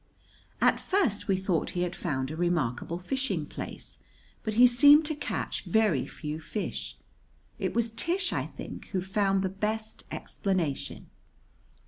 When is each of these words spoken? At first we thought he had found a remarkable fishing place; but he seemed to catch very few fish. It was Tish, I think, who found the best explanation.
At 0.59 0.79
first 0.79 1.27
we 1.27 1.37
thought 1.37 1.69
he 1.77 1.83
had 1.83 1.95
found 1.95 2.31
a 2.31 2.35
remarkable 2.35 2.97
fishing 2.97 3.45
place; 3.45 3.99
but 4.41 4.55
he 4.55 4.65
seemed 4.65 5.05
to 5.05 5.13
catch 5.13 5.63
very 5.63 6.07
few 6.07 6.39
fish. 6.39 6.97
It 7.59 7.75
was 7.75 7.91
Tish, 7.91 8.33
I 8.33 8.47
think, 8.47 8.87
who 8.93 9.03
found 9.03 9.43
the 9.43 9.47
best 9.49 10.03
explanation. 10.09 11.11